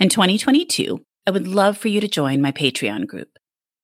[0.00, 3.36] In 2022, I would love for you to join my Patreon group.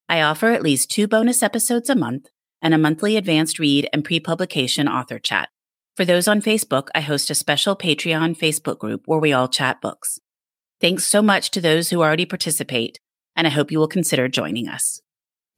[0.09, 2.29] I offer at least two bonus episodes a month
[2.63, 5.49] and a monthly advanced read and pre publication author chat.
[5.97, 9.81] For those on Facebook, I host a special Patreon Facebook group where we all chat
[9.81, 10.21] books.
[10.81, 13.01] Thanks so much to those who already participate,
[13.35, 15.01] and I hope you will consider joining us.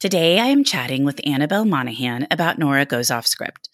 [0.00, 3.68] Today, I am chatting with Annabelle Monaghan about Nora Goes Off Script.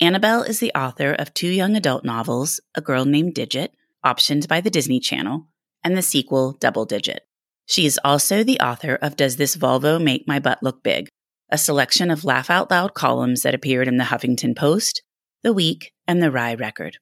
[0.00, 3.72] Annabelle is the author of two young adult novels, A Girl Named Digit,
[4.04, 5.46] optioned by the Disney Channel,
[5.84, 7.20] and the sequel Double Digit.
[7.66, 11.08] She is also the author of Does This Volvo Make My Butt Look Big?
[11.50, 15.02] A selection of laugh out loud columns that appeared in the Huffington Post,
[15.42, 16.98] The Week, and the Rye Record.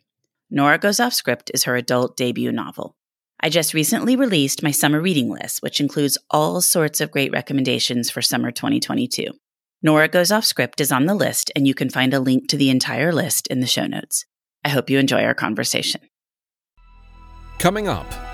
[0.50, 2.94] Nora Goes Off Script is her adult debut novel.
[3.41, 8.11] I just recently released my summer reading list, which includes all sorts of great recommendations
[8.11, 9.28] for summer 2022.
[9.83, 12.56] Nora Goes Off Script is on the list, and you can find a link to
[12.56, 14.27] the entire list in the show notes.
[14.64, 16.02] I hope you enjoy our conversation.
[17.58, 18.07] Coming up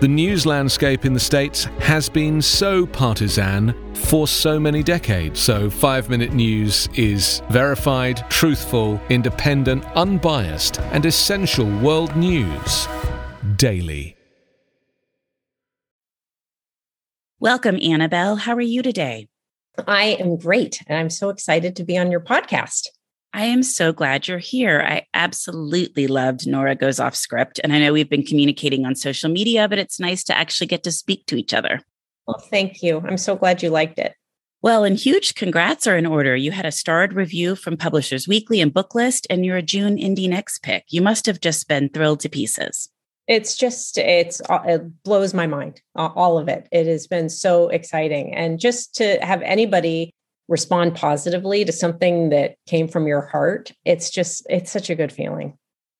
[0.00, 5.40] the news landscape in the States has been so partisan for so many decades.
[5.40, 12.88] So, five minute news is verified, truthful, independent, unbiased, and essential world news
[13.56, 14.16] daily.
[17.40, 18.36] Welcome, Annabelle.
[18.36, 19.28] How are you today?
[19.86, 20.80] I am great.
[20.86, 22.88] And I'm so excited to be on your podcast.
[23.36, 24.80] I am so glad you're here.
[24.80, 27.58] I absolutely loved Nora Goes Off Script.
[27.64, 30.84] And I know we've been communicating on social media, but it's nice to actually get
[30.84, 31.80] to speak to each other.
[32.28, 33.02] Well, thank you.
[33.04, 34.14] I'm so glad you liked it.
[34.62, 36.36] Well, and huge congrats are in order.
[36.36, 40.28] You had a starred review from Publishers Weekly and Booklist, and you're a June Indie
[40.28, 40.84] Next pick.
[40.90, 42.88] You must have just been thrilled to pieces.
[43.26, 46.68] It's just, it's, uh, it blows my mind, all of it.
[46.70, 48.32] It has been so exciting.
[48.32, 50.14] And just to have anybody
[50.48, 55.12] respond positively to something that came from your heart, it's just, it's such a good
[55.12, 55.56] feeling.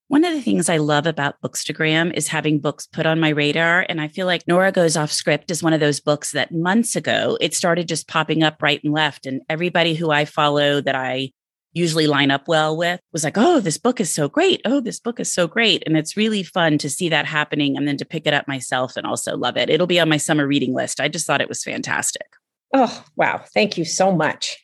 [0.08, 3.86] One of the things I love about Bookstagram is having books put on my radar.
[3.88, 6.94] And I feel like Nora Goes Off Script is one of those books that months
[6.94, 9.24] ago it started just popping up right and left.
[9.24, 11.30] And everybody who I follow that I
[11.72, 14.60] usually line up well with was like, oh, this book is so great.
[14.66, 15.82] Oh, this book is so great.
[15.86, 18.96] And it's really fun to see that happening and then to pick it up myself
[18.96, 19.70] and also love it.
[19.70, 21.00] It'll be on my summer reading list.
[21.00, 22.26] I just thought it was fantastic.
[22.74, 23.42] Oh, wow.
[23.54, 24.58] Thank you so much.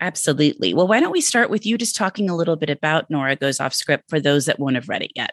[0.00, 0.74] Absolutely.
[0.74, 3.60] Well, why don't we start with you just talking a little bit about Nora Goes
[3.60, 5.30] Off Script for those that won't have read it yet?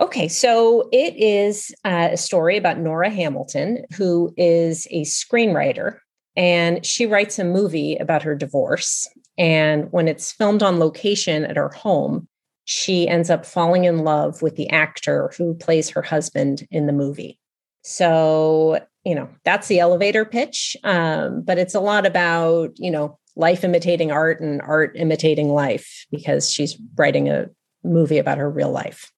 [0.00, 5.98] Okay, so it is uh, a story about Nora Hamilton, who is a screenwriter,
[6.36, 9.08] and she writes a movie about her divorce.
[9.38, 12.26] And when it's filmed on location at her home,
[12.64, 16.92] she ends up falling in love with the actor who plays her husband in the
[16.92, 17.38] movie.
[17.82, 20.76] So, you know, that's the elevator pitch.
[20.84, 26.06] Um, but it's a lot about, you know, life imitating art and art imitating life
[26.10, 27.46] because she's writing a
[27.82, 29.10] movie about her real life.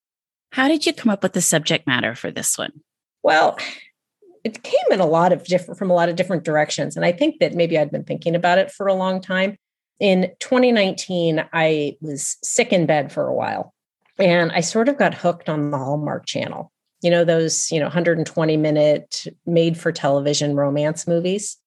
[0.52, 2.72] How did you come up with the subject matter for this one?
[3.22, 3.58] Well,
[4.44, 7.12] it came in a lot of different from a lot of different directions and I
[7.12, 9.56] think that maybe I'd been thinking about it for a long time.
[10.00, 13.74] In 2019, I was sick in bed for a while
[14.18, 16.70] and I sort of got hooked on the Hallmark channel.
[17.04, 21.58] You know those, you know, 120 minute made for television romance movies.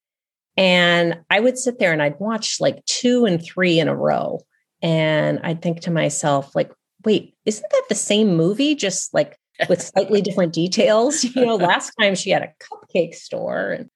[0.58, 4.42] And I would sit there and I'd watch like two and three in a row.
[4.82, 6.72] And I'd think to myself, like,
[7.06, 8.74] wait, isn't that the same movie?
[8.74, 9.38] Just like
[9.70, 11.24] with slightly different details.
[11.24, 13.90] You know, last time she had a cupcake store and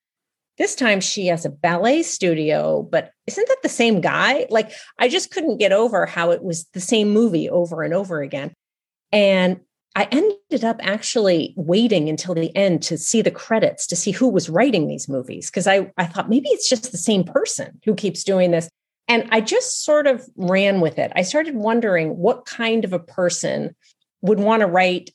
[0.59, 4.45] this time she has a ballet studio, but isn't that the same guy?
[4.51, 8.21] Like, I just couldn't get over how it was the same movie over and over
[8.21, 8.53] again.
[9.11, 9.61] And
[9.95, 14.29] I ended up actually waiting until the end to see the credits to see who
[14.29, 17.93] was writing these movies because I, I thought maybe it's just the same person who
[17.93, 18.69] keeps doing this.
[19.09, 21.11] And I just sort of ran with it.
[21.15, 23.75] I started wondering what kind of a person
[24.21, 25.09] would want to write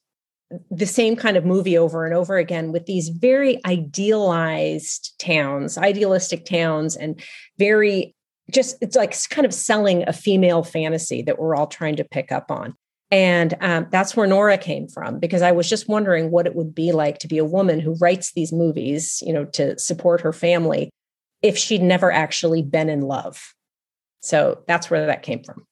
[0.70, 6.44] the same kind of movie over and over again with these very idealized towns, idealistic
[6.44, 7.20] towns, and
[7.58, 8.14] very
[8.50, 12.30] just it's like kind of selling a female fantasy that we're all trying to pick
[12.30, 12.76] up on.
[13.10, 16.74] And um, that's where Nora came from, because I was just wondering what it would
[16.74, 20.32] be like to be a woman who writes these movies, you know, to support her
[20.32, 20.90] family
[21.42, 23.54] if she'd never actually been in love.
[24.22, 25.64] So that's where that came from.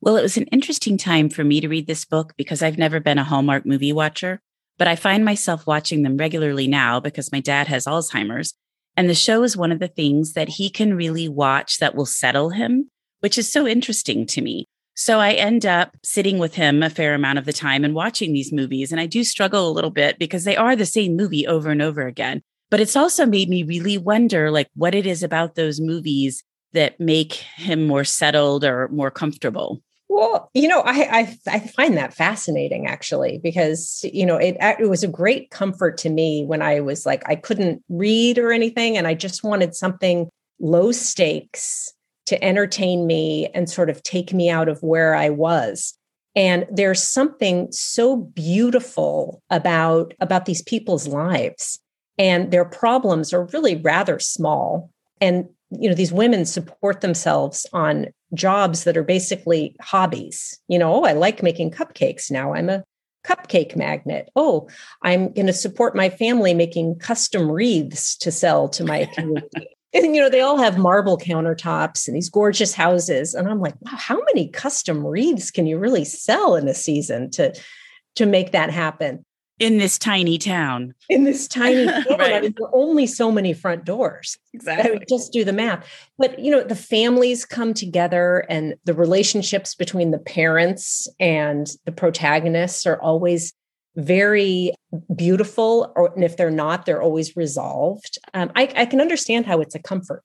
[0.00, 3.00] Well, it was an interesting time for me to read this book because I've never
[3.00, 4.40] been a Hallmark movie watcher,
[4.78, 8.54] but I find myself watching them regularly now because my dad has Alzheimer's.
[8.96, 12.06] And the show is one of the things that he can really watch that will
[12.06, 12.88] settle him,
[13.20, 14.66] which is so interesting to me.
[15.00, 18.32] So I end up sitting with him a fair amount of the time and watching
[18.32, 18.90] these movies.
[18.90, 21.80] And I do struggle a little bit because they are the same movie over and
[21.80, 22.42] over again.
[22.68, 26.42] But it's also made me really wonder like what it is about those movies
[26.72, 29.80] that make him more settled or more comfortable.
[30.08, 34.90] Well, you know, I, I, I find that fascinating actually because you know it it
[34.90, 38.96] was a great comfort to me when I was like I couldn't read or anything,
[38.96, 40.28] and I just wanted something
[40.58, 41.94] low stakes
[42.28, 45.94] to entertain me and sort of take me out of where I was.
[46.36, 51.80] And there's something so beautiful about about these people's lives,
[52.18, 54.90] and their problems are really rather small.
[55.22, 60.60] And you know these women support themselves on jobs that are basically hobbies.
[60.68, 62.52] You know, oh, I like making cupcakes now.
[62.52, 62.84] I'm a
[63.26, 64.28] cupcake magnet.
[64.36, 64.68] Oh,
[65.02, 69.77] I'm going to support my family making custom wreaths to sell to my community.
[69.94, 73.34] And you know, they all have marble countertops and these gorgeous houses.
[73.34, 77.30] And I'm like, wow, how many custom wreaths can you really sell in a season
[77.32, 77.54] to
[78.16, 79.24] to make that happen?
[79.58, 80.94] in this tiny town.
[81.08, 82.34] In this tiny town, right.
[82.34, 84.38] I mean, there are only so many front doors.
[84.54, 84.90] Exactly.
[84.90, 85.86] I mean, just do the math.
[86.16, 91.92] But you know, the families come together, and the relationships between the parents and the
[91.92, 93.52] protagonists are always
[93.98, 94.72] very
[95.14, 95.92] beautiful.
[95.96, 98.18] Or and if they're not, they're always resolved.
[98.32, 100.22] Um, I, I can understand how it's a comfort.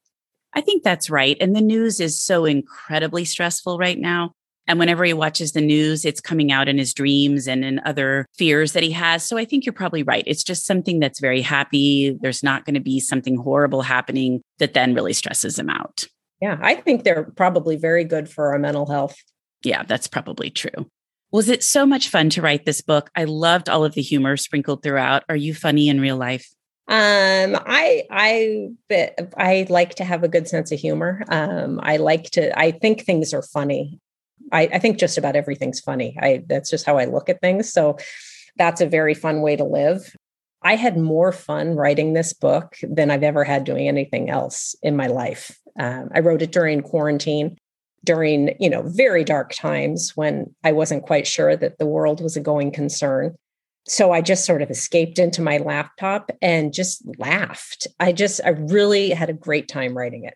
[0.54, 1.36] I think that's right.
[1.42, 4.32] And the news is so incredibly stressful right now.
[4.66, 8.26] And whenever he watches the news, it's coming out in his dreams and in other
[8.38, 9.24] fears that he has.
[9.24, 10.24] So I think you're probably right.
[10.26, 12.18] It's just something that's very happy.
[12.22, 16.06] There's not going to be something horrible happening that then really stresses him out.
[16.42, 19.18] Yeah, I think they're probably very good for our mental health.
[19.64, 20.90] Yeah, that's probably true.
[21.34, 23.10] Was it so much fun to write this book?
[23.16, 25.24] I loved all of the humor sprinkled throughout.
[25.28, 26.48] Are you funny in real life?
[26.88, 28.68] Um, I I
[29.36, 31.24] I like to have a good sense of humor.
[31.30, 32.58] Um, I like to.
[32.58, 34.00] I think things are funny.
[34.52, 36.16] I, I think just about everything's funny.
[36.22, 37.74] I that's just how I look at things.
[37.74, 37.98] So
[38.58, 40.16] that's a very fun way to live.
[40.62, 44.96] I had more fun writing this book than I've ever had doing anything else in
[44.96, 45.58] my life.
[45.80, 47.58] Um, I wrote it during quarantine,
[48.04, 52.36] during you know very dark times when I wasn't quite sure that the world was
[52.36, 53.36] a going concern.
[53.86, 57.88] So I just sort of escaped into my laptop and just laughed.
[58.00, 60.36] I just I really had a great time writing it.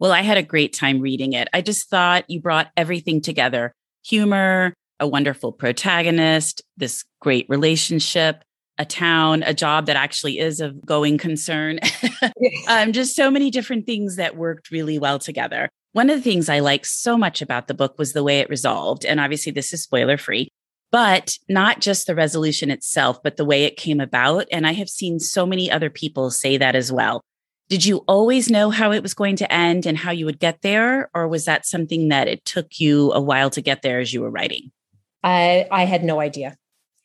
[0.00, 1.48] Well, I had a great time reading it.
[1.52, 8.42] I just thought you brought everything together humor, a wonderful protagonist, this great relationship,
[8.78, 11.78] a town, a job that actually is a going concern.
[12.68, 15.68] um, just so many different things that worked really well together.
[15.92, 18.50] One of the things I like so much about the book was the way it
[18.50, 19.04] resolved.
[19.04, 20.48] And obviously, this is spoiler free,
[20.92, 24.46] but not just the resolution itself, but the way it came about.
[24.52, 27.22] And I have seen so many other people say that as well.
[27.68, 30.62] Did you always know how it was going to end and how you would get
[30.62, 31.10] there?
[31.14, 34.22] Or was that something that it took you a while to get there as you
[34.22, 34.70] were writing?
[35.22, 36.56] I, I had no idea.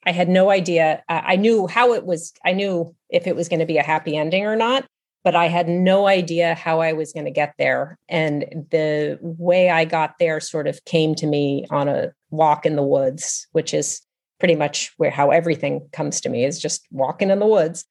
[0.05, 1.03] I had no idea.
[1.09, 3.83] Uh, I knew how it was, I knew if it was going to be a
[3.83, 4.85] happy ending or not,
[5.24, 7.98] but I had no idea how I was going to get there.
[8.10, 12.75] And the way I got there sort of came to me on a walk in
[12.75, 14.01] the woods, which is
[14.39, 17.86] pretty much where how everything comes to me is just walking in the woods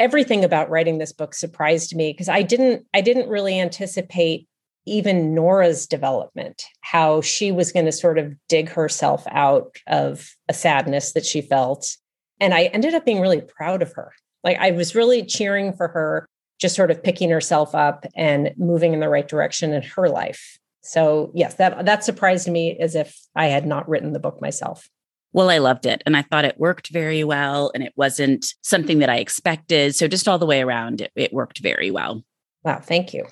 [0.00, 4.48] everything about writing this book surprised me because I didn't I didn't really anticipate
[4.86, 10.54] even Nora's development, how she was going to sort of dig herself out of a
[10.54, 11.96] sadness that she felt.
[12.40, 14.12] And I ended up being really proud of her.
[14.42, 16.26] Like I was really cheering for her,
[16.60, 20.58] just sort of picking herself up and moving in the right direction in her life.
[20.82, 24.88] So yes, that that surprised me as if I had not written the book myself.
[25.32, 28.98] Well, I loved it and I thought it worked very well and it wasn't something
[28.98, 29.94] that I expected.
[29.94, 32.24] So just all the way around, it, it worked very well.
[32.64, 33.26] Wow, thank you.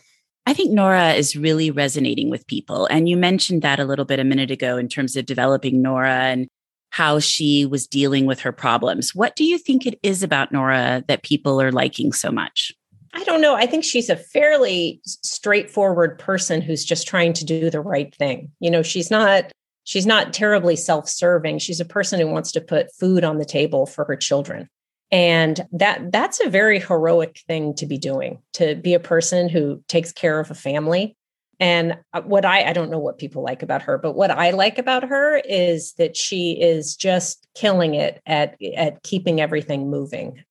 [0.46, 2.86] I think Nora is really resonating with people.
[2.86, 6.10] And you mentioned that a little bit a minute ago in terms of developing Nora
[6.10, 6.48] and
[6.90, 9.14] how she was dealing with her problems.
[9.14, 12.72] What do you think it is about Nora that people are liking so much?
[13.18, 13.56] I don't know.
[13.56, 18.52] I think she's a fairly straightforward person who's just trying to do the right thing.
[18.60, 19.50] You know, she's not
[19.82, 21.58] she's not terribly self-serving.
[21.58, 24.68] She's a person who wants to put food on the table for her children.
[25.10, 29.82] And that that's a very heroic thing to be doing, to be a person who
[29.88, 31.16] takes care of a family.
[31.58, 34.50] And uh, what I I don't know what people like about her, but what I
[34.50, 40.44] like about her is that she is just killing it at at keeping everything moving.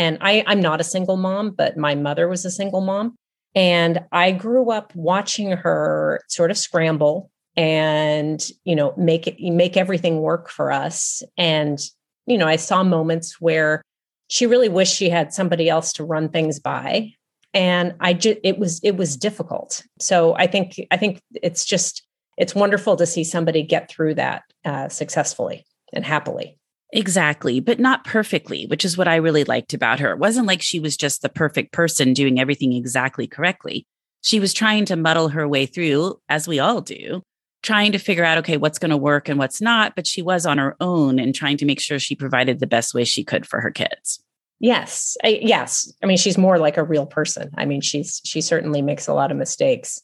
[0.00, 3.16] And I, I'm not a single mom, but my mother was a single mom.
[3.54, 9.76] And I grew up watching her sort of scramble and, you know, make it make
[9.76, 11.22] everything work for us.
[11.36, 11.78] And,
[12.24, 13.82] you know, I saw moments where
[14.28, 17.12] she really wished she had somebody else to run things by.
[17.52, 19.82] And I just it was it was difficult.
[19.98, 22.06] So I think I think it's just
[22.38, 26.56] it's wonderful to see somebody get through that uh, successfully and happily.
[26.92, 30.10] Exactly, but not perfectly, which is what I really liked about her.
[30.10, 33.86] It wasn't like she was just the perfect person doing everything exactly correctly.
[34.22, 37.22] She was trying to muddle her way through, as we all do,
[37.62, 39.94] trying to figure out, okay, what's going to work and what's not.
[39.94, 42.92] But she was on her own and trying to make sure she provided the best
[42.92, 44.22] way she could for her kids.
[44.58, 45.16] Yes.
[45.24, 45.90] I, yes.
[46.02, 47.50] I mean, she's more like a real person.
[47.56, 50.02] I mean, she's, she certainly makes a lot of mistakes.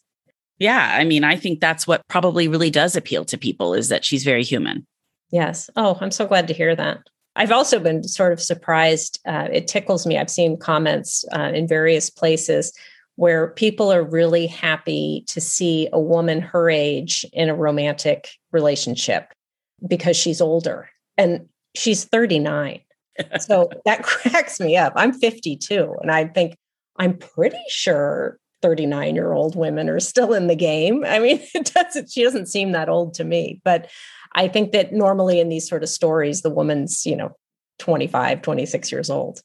[0.58, 0.96] Yeah.
[0.98, 4.24] I mean, I think that's what probably really does appeal to people is that she's
[4.24, 4.86] very human.
[5.30, 5.70] Yes.
[5.76, 6.98] Oh, I'm so glad to hear that.
[7.34, 9.20] I've also been sort of surprised.
[9.26, 10.18] Uh, it tickles me.
[10.18, 12.72] I've seen comments uh, in various places
[13.16, 19.32] where people are really happy to see a woman her age in a romantic relationship
[19.86, 22.80] because she's older and she's 39.
[23.40, 24.92] so that cracks me up.
[24.96, 26.56] I'm 52 and I think
[26.98, 31.04] I'm pretty sure 39 year old women are still in the game.
[31.04, 33.90] I mean, it doesn't, she doesn't seem that old to me, but
[34.34, 37.36] I think that normally in these sort of stories, the woman's, you know,
[37.78, 39.40] 25, 26 years old.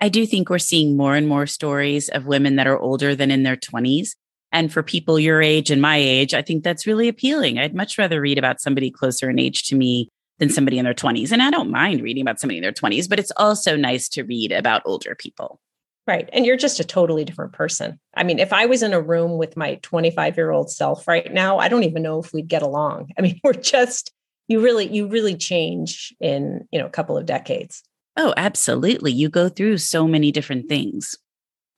[0.00, 3.30] I do think we're seeing more and more stories of women that are older than
[3.30, 4.10] in their 20s.
[4.52, 7.58] And for people your age and my age, I think that's really appealing.
[7.58, 10.94] I'd much rather read about somebody closer in age to me than somebody in their
[10.94, 11.32] 20s.
[11.32, 14.22] And I don't mind reading about somebody in their 20s, but it's also nice to
[14.22, 15.60] read about older people.
[16.06, 16.28] Right.
[16.32, 17.98] And you're just a totally different person.
[18.14, 21.32] I mean, if I was in a room with my 25 year old self right
[21.32, 23.10] now, I don't even know if we'd get along.
[23.18, 24.12] I mean, we're just
[24.48, 27.82] you really you really change in you know a couple of decades
[28.16, 31.16] oh absolutely you go through so many different things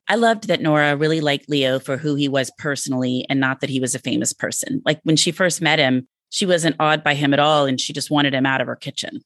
[0.09, 3.71] i loved that nora really liked leo for who he was personally and not that
[3.71, 7.15] he was a famous person like when she first met him she wasn't awed by
[7.15, 9.21] him at all and she just wanted him out of her kitchen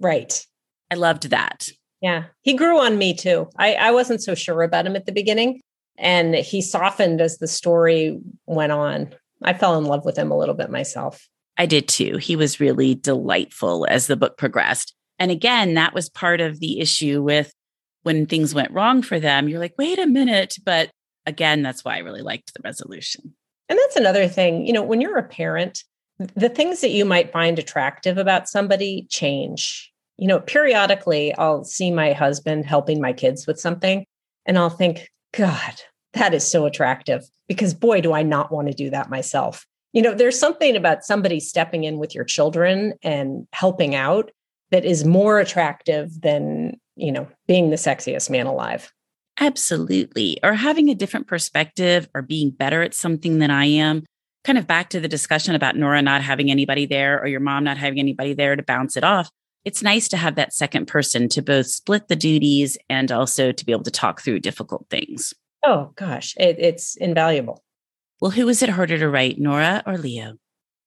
[0.00, 0.46] right
[0.90, 1.68] i loved that
[2.06, 5.12] yeah he grew on me too i, I wasn't so sure about him at the
[5.12, 5.60] beginning
[5.98, 10.38] and he softened as the story went on i fell in love with him a
[10.38, 12.18] little bit myself I did too.
[12.18, 14.94] He was really delightful as the book progressed.
[15.18, 17.52] And again, that was part of the issue with
[18.02, 19.48] when things went wrong for them.
[19.48, 20.56] You're like, wait a minute.
[20.64, 20.90] But
[21.24, 23.34] again, that's why I really liked the resolution.
[23.68, 25.82] And that's another thing, you know, when you're a parent,
[26.18, 29.92] the things that you might find attractive about somebody change.
[30.18, 34.06] You know, periodically I'll see my husband helping my kids with something
[34.46, 35.74] and I'll think, God,
[36.14, 39.66] that is so attractive because boy, do I not want to do that myself.
[39.92, 44.30] You know there's something about somebody stepping in with your children and helping out
[44.70, 48.92] that is more attractive than you know being the sexiest man alive.
[49.38, 50.38] Absolutely.
[50.42, 54.04] Or having a different perspective or being better at something than i am.
[54.44, 57.64] Kind of back to the discussion about nora not having anybody there or your mom
[57.64, 59.30] not having anybody there to bounce it off
[59.66, 63.66] it's nice to have that second person to both split the duties and also to
[63.66, 67.62] be able to talk through difficult things oh gosh it, it's invaluable
[68.20, 70.36] well, who was it harder to write, Nora or Leo?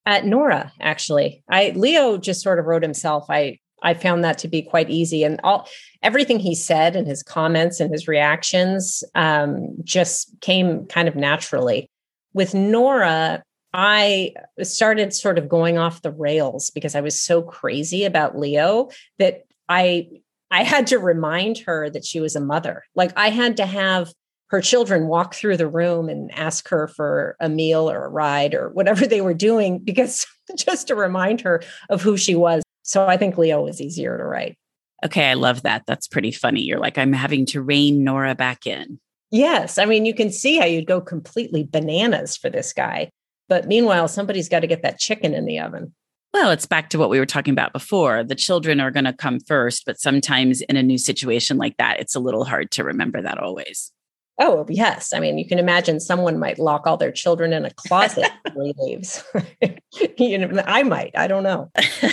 [0.05, 1.43] At Nora, actually.
[1.49, 3.25] I Leo just sort of wrote himself.
[3.29, 5.67] I I found that to be quite easy, and all
[6.01, 11.89] everything he said and his comments and his reactions um, just came kind of naturally.
[12.33, 14.33] With Nora, I
[14.63, 19.43] started sort of going off the rails because I was so crazy about Leo that
[19.67, 20.09] I
[20.51, 22.83] I had to remind her that she was a mother.
[22.95, 24.11] Like I had to have
[24.47, 28.55] her children walk through the room and ask her for a meal or a ride
[28.55, 32.63] or whatever they were doing because just to remind her of who she was.
[32.81, 34.57] So I think Leo was easier to write.
[35.05, 35.83] Okay, I love that.
[35.85, 36.61] That's pretty funny.
[36.61, 38.99] You're like, I'm having to rein Nora back in.
[39.31, 39.77] Yes.
[39.77, 43.11] I mean, you can see how you'd go completely bananas for this guy.
[43.49, 45.93] But meanwhile, somebody's got to get that chicken in the oven.
[46.33, 48.23] Well, it's back to what we were talking about before.
[48.23, 51.99] The children are going to come first, but sometimes in a new situation like that,
[51.99, 53.91] it's a little hard to remember that always.
[54.39, 55.11] Oh, yes.
[55.11, 58.63] I mean, you can imagine someone might lock all their children in a closet before
[58.63, 59.23] he leaves.
[60.17, 61.11] you know, I might.
[61.17, 61.71] I don't know.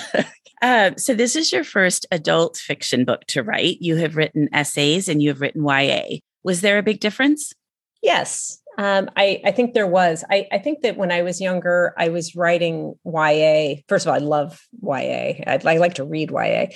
[0.63, 3.81] uh, so, this is your first adult fiction book to write.
[3.81, 6.19] You have written essays and you have written YA.
[6.43, 7.53] Was there a big difference?
[8.03, 8.61] Yes.
[8.79, 10.25] Um, I, I think there was.
[10.31, 13.77] I, I think that when I was younger, I was writing YA.
[13.89, 15.43] First of all, I love YA.
[15.47, 16.67] I'd, I like to read YA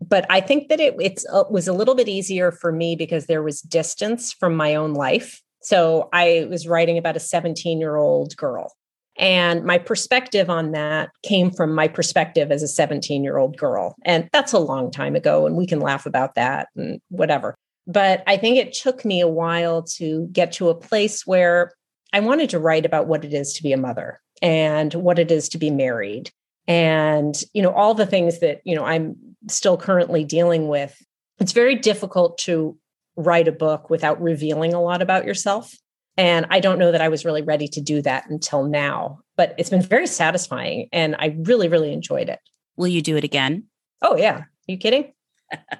[0.00, 3.26] but I think that it it's, uh, was a little bit easier for me because
[3.26, 5.40] there was distance from my own life.
[5.62, 8.72] So I was writing about a 17 year old girl.
[9.16, 13.94] And my perspective on that came from my perspective as a 17 year old girl.
[14.04, 15.46] And that's a long time ago.
[15.46, 17.54] And we can laugh about that and whatever.
[17.86, 21.72] But I think it took me a while to get to a place where
[22.12, 25.30] I wanted to write about what it is to be a mother and what it
[25.30, 26.30] is to be married.
[26.66, 29.16] And you know all the things that you know i'm
[29.48, 30.96] still currently dealing with
[31.38, 32.78] it's very difficult to
[33.16, 35.74] write a book without revealing a lot about yourself.
[36.16, 39.54] And i don't know that i was really ready to do that until now but
[39.58, 42.40] it's been very satisfying and i really really enjoyed it.
[42.76, 43.64] Will you do it again?
[44.00, 44.36] Oh yeah.
[44.38, 45.12] Are you kidding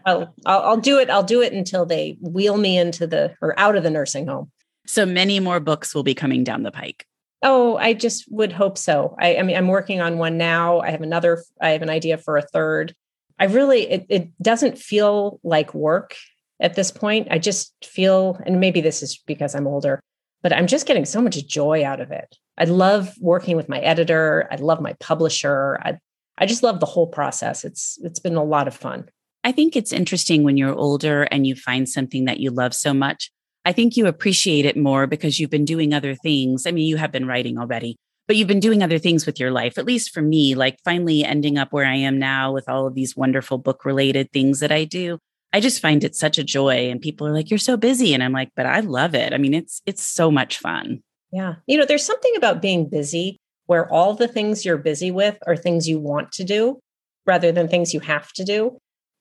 [0.07, 3.59] I'll, I'll, I'll do it i'll do it until they wheel me into the or
[3.59, 4.51] out of the nursing home
[4.87, 7.07] so many more books will be coming down the pike
[7.47, 9.15] Oh, I just would hope so.
[9.21, 10.81] I, I, mean, I'm working on one now.
[10.81, 12.95] I have another, I have an idea for a third.
[13.39, 16.17] I really, it, it doesn't feel like work
[16.59, 17.29] at this point.
[17.31, 20.01] I just feel, and maybe this is because I'm older,
[20.43, 22.35] but I'm just getting so much joy out of it.
[22.57, 24.49] I love working with my editor.
[24.51, 25.79] I love my publisher.
[25.83, 25.99] I,
[26.39, 27.63] I just love the whole process.
[27.63, 29.11] It's, it's been a lot of fun.
[29.45, 32.93] I think it's interesting when you're older and you find something that you love so
[32.93, 33.31] much
[33.65, 36.67] I think you appreciate it more because you've been doing other things.
[36.67, 37.97] I mean, you have been writing already,
[38.27, 41.25] but you've been doing other things with your life, at least for me, like finally
[41.25, 44.71] ending up where I am now with all of these wonderful book related things that
[44.71, 45.19] I do.
[45.53, 46.91] I just find it such a joy.
[46.91, 48.13] And people are like, you're so busy.
[48.13, 49.33] And I'm like, but I love it.
[49.33, 51.03] I mean, it's, it's so much fun.
[51.33, 51.55] Yeah.
[51.67, 55.57] You know, there's something about being busy where all the things you're busy with are
[55.57, 56.81] things you want to do
[57.25, 58.77] rather than things you have to do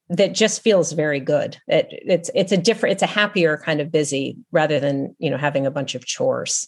[0.09, 1.57] that just feels very good.
[1.67, 5.37] It, it's it's a different, it's a happier kind of busy rather than you know
[5.37, 6.67] having a bunch of chores.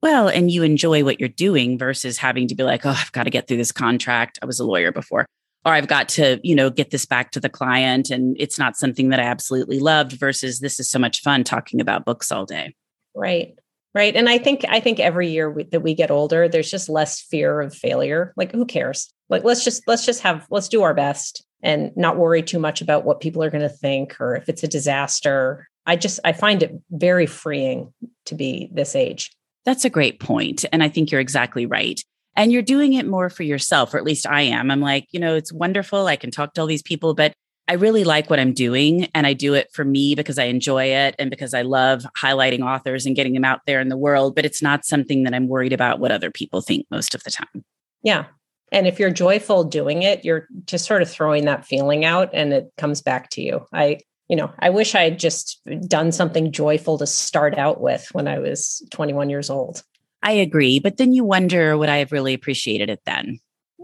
[0.00, 3.24] Well, and you enjoy what you're doing versus having to be like, oh, I've got
[3.24, 4.38] to get through this contract.
[4.40, 5.26] I was a lawyer before,
[5.64, 8.76] or I've got to you know get this back to the client, and it's not
[8.76, 10.12] something that I absolutely loved.
[10.12, 12.74] Versus this is so much fun talking about books all day.
[13.14, 13.54] Right.
[13.94, 14.14] Right.
[14.14, 17.20] And I think I think every year we, that we get older, there's just less
[17.20, 18.32] fear of failure.
[18.36, 19.12] Like, who cares?
[19.28, 22.80] Like, let's just let's just have let's do our best and not worry too much
[22.80, 25.68] about what people are going to think or if it's a disaster.
[25.86, 27.92] I just I find it very freeing
[28.26, 29.30] to be this age.
[29.64, 32.00] That's a great point and I think you're exactly right.
[32.36, 34.70] And you're doing it more for yourself or at least I am.
[34.70, 37.32] I'm like, you know, it's wonderful I can talk to all these people but
[37.70, 40.84] I really like what I'm doing and I do it for me because I enjoy
[40.84, 44.34] it and because I love highlighting authors and getting them out there in the world,
[44.34, 47.30] but it's not something that I'm worried about what other people think most of the
[47.30, 47.64] time.
[48.02, 48.24] Yeah,
[48.72, 52.52] and if you're joyful doing it, you're just sort of throwing that feeling out and
[52.52, 53.66] it comes back to you.
[53.72, 58.08] I, you know, I wish I had just done something joyful to start out with
[58.12, 59.82] when I was 21 years old.
[60.22, 60.80] I agree.
[60.80, 63.38] But then you wonder would I have really appreciated it then?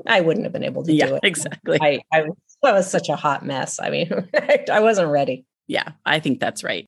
[0.07, 1.21] I wouldn't have been able to yeah, do it.
[1.23, 1.79] Exactly.
[1.81, 2.25] I, I,
[2.63, 3.79] I was such a hot mess.
[3.81, 4.11] I mean,
[4.71, 5.47] I wasn't ready.
[5.67, 6.87] Yeah, I think that's right.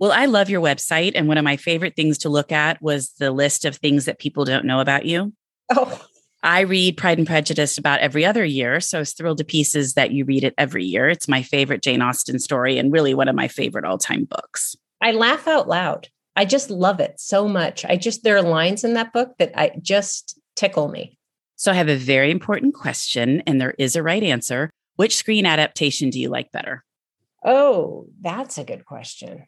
[0.00, 1.12] Well, I love your website.
[1.14, 4.18] And one of my favorite things to look at was the list of things that
[4.18, 5.34] people don't know about you.
[5.70, 6.02] Oh,
[6.42, 8.80] I read Pride and Prejudice about every other year.
[8.80, 11.08] So I was thrilled to pieces that you read it every year.
[11.08, 14.76] It's my favorite Jane Austen story and really one of my favorite all time books.
[15.02, 16.08] I laugh out loud.
[16.36, 17.84] I just love it so much.
[17.84, 21.18] I just, there are lines in that book that I just tickle me.
[21.56, 24.70] So I have a very important question, and there is a right answer.
[24.96, 26.84] Which screen adaptation do you like better?
[27.44, 29.46] Oh, that's a good question.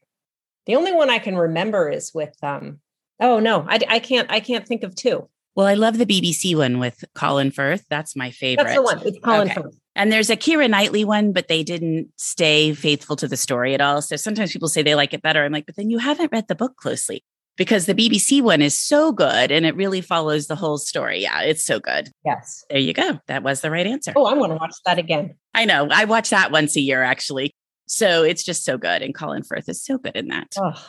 [0.66, 2.80] The only one I can remember is with um
[3.18, 5.28] oh no, I, I can't I can't think of two.
[5.54, 7.84] Well, I love the BBC one with Colin Firth.
[7.90, 8.64] That's my favorite.
[8.64, 9.06] That's the one.
[9.06, 9.60] It's Colin okay.
[9.60, 9.74] Firth.
[9.94, 13.82] And there's a Keira Knightley one, but they didn't stay faithful to the story at
[13.82, 14.00] all.
[14.00, 15.44] So sometimes people say they like it better.
[15.44, 17.22] I'm like, but then you haven't read the book closely
[17.58, 21.20] because the BBC one is so good and it really follows the whole story.
[21.20, 22.08] Yeah, it's so good.
[22.24, 22.64] Yes.
[22.70, 23.18] There you go.
[23.26, 24.14] That was the right answer.
[24.16, 25.34] Oh, I want to watch that again.
[25.54, 25.88] I know.
[25.90, 27.54] I watch that once a year actually.
[27.86, 29.02] So it's just so good.
[29.02, 30.54] And Colin Firth is so good in that.
[30.58, 30.82] Oh.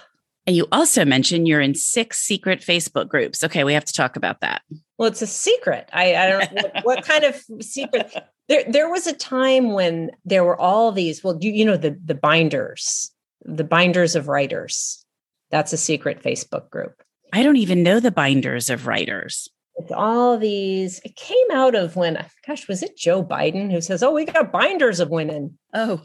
[0.45, 3.43] And you also mentioned you're in six secret Facebook groups.
[3.43, 4.61] Okay, we have to talk about that.
[4.97, 5.89] Well, it's a secret.
[5.93, 8.13] I, I don't know what, what, kind of secret.
[8.49, 11.23] There, there was a time when there were all these.
[11.23, 13.11] Well, you, you know the the binders,
[13.45, 15.05] the binders of writers.
[15.49, 17.01] That's a secret Facebook group.
[17.31, 19.49] I don't even know the binders of writers.
[19.75, 20.99] It's all these.
[21.03, 24.51] It came out of when, gosh, was it Joe Biden who says, "Oh, we got
[24.51, 26.01] binders of women." Oh,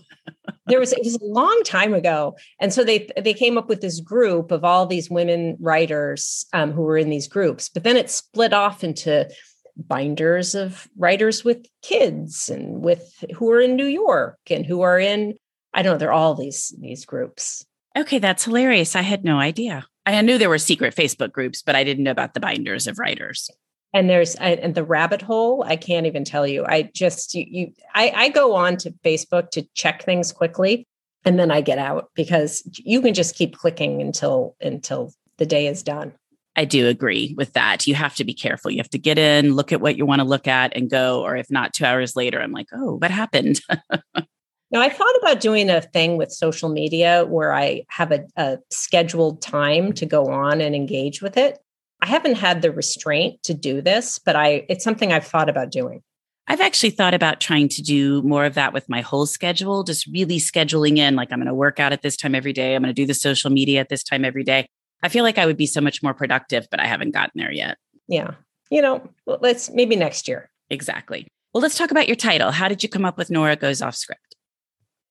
[0.69, 3.81] there was it was a long time ago, and so they they came up with
[3.81, 7.97] this group of all these women writers um, who were in these groups, but then
[7.97, 9.29] it split off into
[9.77, 14.99] binders of writers with kids and with who are in New York and who are
[14.99, 15.35] in
[15.75, 17.65] I don't know, they're all these these groups.
[17.97, 18.95] Okay, that's hilarious.
[18.95, 19.87] I had no idea.
[20.07, 22.99] I knew there were secret Facebook groups, but I didn't know about the binders of
[22.99, 23.51] writers.
[23.95, 25.65] And there's and the rabbit hole.
[25.67, 26.65] I can't even tell you.
[26.67, 30.87] I just you, you I, I go on to Facebook to check things quickly,
[31.25, 35.67] and then I get out because you can just keep clicking until until the day
[35.67, 36.13] is done.
[36.59, 37.87] I do agree with that.
[37.87, 38.73] You have to be careful.
[38.73, 41.23] You have to get in, look at what you want to look at, and go.
[41.23, 43.61] Or if not, two hours later, I'm like, oh, what happened?
[43.71, 48.59] now, I thought about doing a thing with social media where I have a, a
[48.71, 51.61] scheduled time to go on and engage with it.
[52.01, 55.71] I haven't had the restraint to do this, but I it's something I've thought about
[55.71, 56.03] doing.
[56.51, 60.07] I've actually thought about trying to do more of that with my whole schedule, just
[60.07, 62.75] really scheduling in like I'm going to work out at this time every day.
[62.75, 64.67] I'm going to do the social media at this time every day.
[65.03, 67.53] I feel like I would be so much more productive, but I haven't gotten there
[67.53, 67.77] yet.
[68.09, 68.33] Yeah.
[68.71, 70.51] You know, let's maybe next year.
[70.71, 71.27] Exactly.
[71.53, 72.51] Well, let's talk about your title.
[72.51, 74.35] How did you come up with Nora Goes Off Script?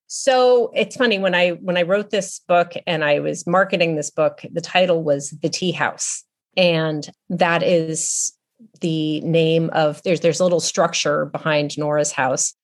[0.07, 4.09] So it's funny when I when I wrote this book and I was marketing this
[4.09, 6.23] book, the title was The Tea House.
[6.57, 8.33] And that is
[8.81, 12.55] the name of there's there's a little structure behind Nora's house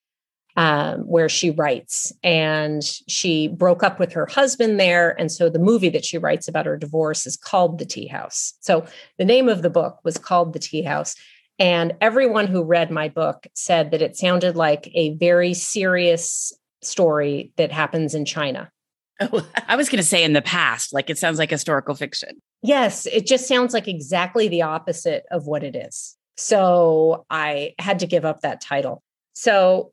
[0.55, 2.11] um, where she writes.
[2.23, 5.19] And she broke up with her husband there.
[5.19, 8.53] And so the movie that she writes about her divorce is called The Tea House.
[8.59, 8.85] So
[9.17, 11.15] the name of the book was called The Tea House.
[11.59, 17.51] And everyone who read my book said that it sounded like a very serious story
[17.57, 18.71] that happens in China.
[19.67, 22.41] I was going to say in the past, like it sounds like historical fiction.
[22.61, 26.15] Yes, it just sounds like exactly the opposite of what it is.
[26.37, 29.03] So I had to give up that title.
[29.33, 29.91] So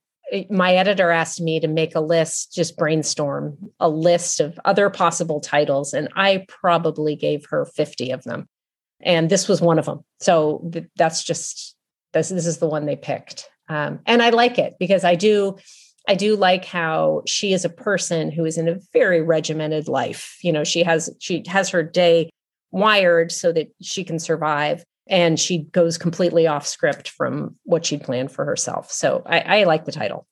[0.49, 5.41] my editor asked me to make a list, just brainstorm a list of other possible
[5.41, 5.93] titles.
[5.93, 8.49] And I probably gave her 50 of them.
[9.01, 10.01] And this was one of them.
[10.21, 11.75] So that's just,
[12.13, 13.49] this, this is the one they picked.
[13.69, 15.57] Um, and I like it because I do,
[16.11, 20.39] I do like how she is a person who is in a very regimented life.
[20.43, 22.31] You know, she has, she has her day
[22.73, 28.03] wired so that she can survive and she goes completely off script from what she'd
[28.03, 28.91] planned for herself.
[28.91, 30.27] So I, I, like the title.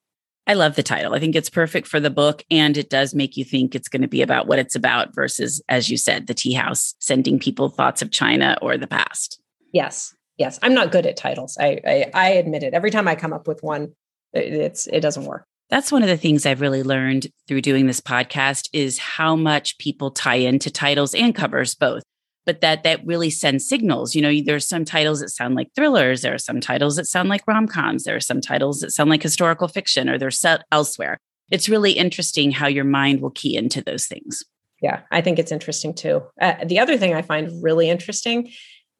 [0.49, 1.15] I love the title.
[1.15, 4.03] I think it's perfect for the book, and it does make you think it's going
[4.03, 7.69] to be about what it's about versus, as you said, the tea house sending people
[7.69, 9.41] thoughts of China or the past.
[9.73, 10.59] Yes, yes.
[10.61, 11.57] I'm not good at titles.
[11.61, 12.75] I I, I admit it.
[12.75, 13.93] Every time I come up with one,
[14.33, 15.48] it's it doesn't work.
[15.71, 19.79] That's one of the things I've really learned through doing this podcast is how much
[19.79, 22.03] people tie into titles and covers both
[22.49, 24.15] but that that really sends signals.
[24.15, 27.29] You know, there's some titles that sound like thrillers, there are some titles that sound
[27.29, 31.19] like rom-coms, there are some titles that sound like historical fiction or they're set elsewhere.
[31.51, 34.43] It's really interesting how your mind will key into those things.
[34.81, 36.23] Yeah, I think it's interesting too.
[36.41, 38.51] Uh, the other thing I find really interesting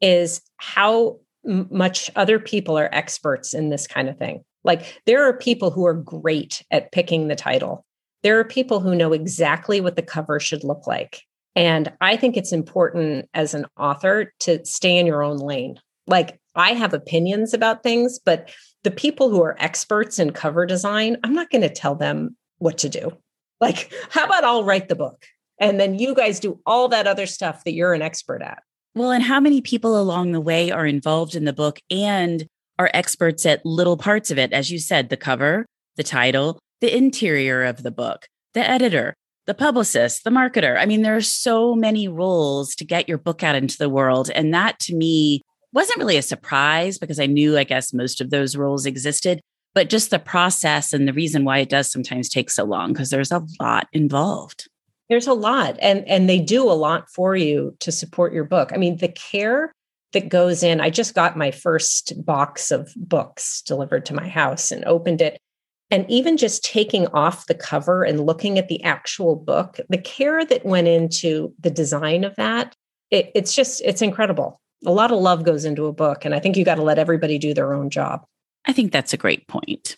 [0.03, 4.45] is how much other people are experts in this kind of thing.
[4.65, 7.85] Like there are people who are great at picking the title.
[8.23, 11.23] There are people who know exactly what the cover should look like.
[11.55, 15.81] And I think it's important as an author to stay in your own lane.
[16.07, 18.51] Like I have opinions about things, but
[18.85, 22.79] the people who are experts in cover design, I'm not going to tell them what
[22.79, 23.13] to do.
[23.61, 25.25] Like, how about I'll write the book
[25.61, 28.63] and then you guys do all that other stuff that you're an expert at?
[28.95, 32.47] Well, and how many people along the way are involved in the book and
[32.79, 34.53] are experts at little parts of it?
[34.53, 39.15] As you said, the cover, the title, the interior of the book, the editor,
[39.47, 40.79] the publicist, the marketer.
[40.79, 44.31] I mean, there are so many roles to get your book out into the world.
[44.35, 48.31] And that to me wasn't really a surprise because I knew, I guess, most of
[48.31, 49.41] those roles existed,
[49.75, 53.11] but just the process and the reason why it does sometimes take so long because
[53.11, 54.69] there's a lot involved.
[55.09, 58.73] There's a lot and and they do a lot for you to support your book.
[58.75, 59.73] I mean, the care
[60.13, 60.81] that goes in.
[60.81, 65.39] I just got my first box of books delivered to my house and opened it
[65.91, 70.45] and even just taking off the cover and looking at the actual book, the care
[70.45, 72.75] that went into the design of that,
[73.11, 74.61] it, it's just, it's incredible.
[74.85, 76.25] A lot of love goes into a book.
[76.25, 78.25] And I think you got to let everybody do their own job.
[78.67, 79.97] I think that's a great point.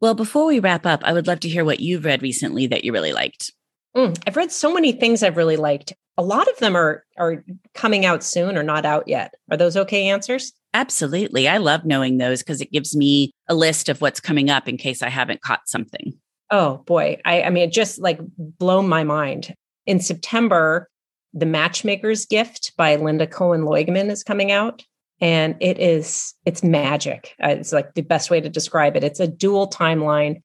[0.00, 2.84] Well, before we wrap up, I would love to hear what you've read recently that
[2.84, 3.52] you really liked.
[3.96, 5.92] Mm, I've read so many things I've really liked.
[6.16, 9.34] A lot of them are are coming out soon or not out yet.
[9.50, 10.52] Are those okay answers?
[10.74, 11.48] Absolutely.
[11.48, 14.76] I love knowing those because it gives me a list of what's coming up in
[14.76, 16.14] case I haven't caught something.
[16.50, 17.18] Oh boy.
[17.24, 19.54] I, I mean, it just like blown my mind.
[19.86, 20.88] In September,
[21.32, 24.84] The Matchmaker's Gift by Lynda Cohen Loigman is coming out.
[25.20, 27.34] And it is, it's magic.
[27.42, 29.04] Uh, it's like the best way to describe it.
[29.04, 30.42] It's a dual timeline.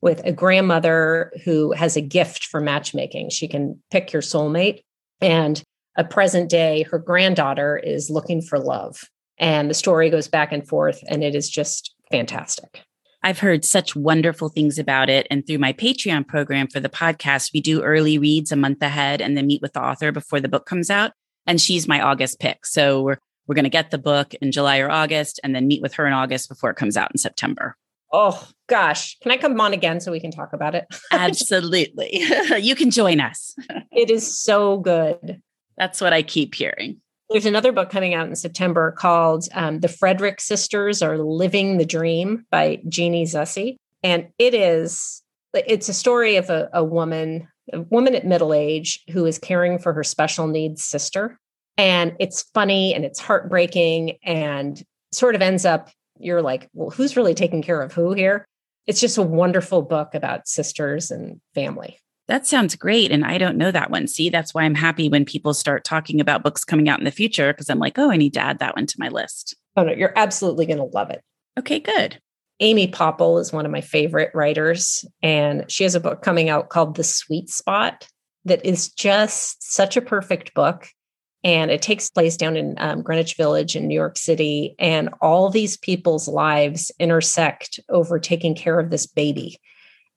[0.00, 3.30] With a grandmother who has a gift for matchmaking.
[3.30, 4.80] She can pick your soulmate.
[5.20, 5.62] And
[5.96, 9.00] a present day, her granddaughter is looking for love.
[9.38, 12.82] And the story goes back and forth, and it is just fantastic.
[13.22, 15.26] I've heard such wonderful things about it.
[15.30, 19.20] And through my Patreon program for the podcast, we do early reads a month ahead
[19.20, 21.12] and then meet with the author before the book comes out.
[21.46, 22.64] And she's my August pick.
[22.64, 25.80] So we're we're going to get the book in July or August and then meet
[25.82, 27.76] with her in August before it comes out in September.
[28.12, 30.86] Oh gosh, can I come on again so we can talk about it?
[31.12, 32.22] Absolutely.
[32.58, 33.54] you can join us.
[33.92, 35.42] it is so good.
[35.76, 37.00] That's what I keep hearing.
[37.30, 41.84] There's another book coming out in September called um, The Frederick Sisters Are Living the
[41.84, 43.76] Dream by Jeannie Zusy.
[44.02, 49.04] And it is, it's a story of a, a woman, a woman at middle age
[49.10, 51.38] who is caring for her special needs sister.
[51.76, 57.16] And it's funny and it's heartbreaking and sort of ends up, you're like, well, who's
[57.16, 58.46] really taking care of who here?
[58.86, 61.98] It's just a wonderful book about sisters and family.
[62.26, 63.10] That sounds great.
[63.10, 64.06] And I don't know that one.
[64.06, 67.10] See, that's why I'm happy when people start talking about books coming out in the
[67.10, 69.56] future because I'm like, oh, I need to add that one to my list.
[69.76, 71.22] Oh, no, you're absolutely going to love it.
[71.58, 72.20] Okay, good.
[72.60, 76.70] Amy Poeppel is one of my favorite writers, and she has a book coming out
[76.70, 78.06] called The Sweet Spot
[78.44, 80.88] that is just such a perfect book.
[81.44, 85.50] And it takes place down in um, Greenwich Village in New York City, and all
[85.50, 89.58] these people's lives intersect over taking care of this baby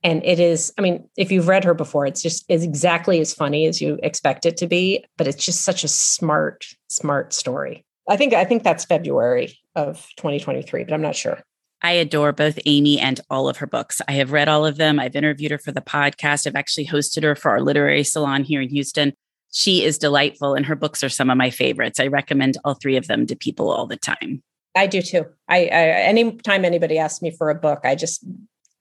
[0.03, 3.33] and it is i mean if you've read her before it's just is exactly as
[3.33, 7.85] funny as you expect it to be but it's just such a smart smart story
[8.09, 11.41] i think i think that's february of 2023 but i'm not sure
[11.83, 14.01] I adore both Amy and all of her books.
[14.07, 14.99] I have read all of them.
[14.99, 16.45] I've interviewed her for the podcast.
[16.45, 19.13] I've actually hosted her for our literary salon here in Houston.
[19.51, 21.99] She is delightful, and her books are some of my favorites.
[21.99, 24.41] I recommend all three of them to people all the time.
[24.75, 25.25] I do too.
[25.49, 28.25] I, I anytime anybody asks me for a book, I just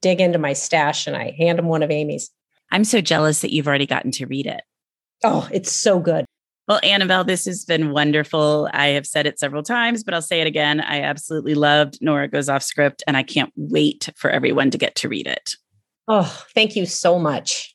[0.00, 2.30] dig into my stash and I hand them one of Amy's.
[2.70, 4.62] I'm so jealous that you've already gotten to read it.
[5.24, 6.24] Oh, it's so good.
[6.68, 8.70] Well, Annabelle, this has been wonderful.
[8.72, 10.80] I have said it several times, but I'll say it again.
[10.80, 14.94] I absolutely loved Nora Goes Off Script, and I can't wait for everyone to get
[14.96, 15.56] to read it.
[16.06, 17.74] Oh, thank you so much.